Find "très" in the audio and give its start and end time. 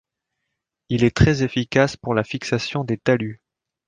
1.15-1.43